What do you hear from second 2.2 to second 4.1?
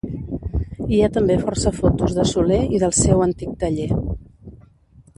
de Soler i del seu antic taller.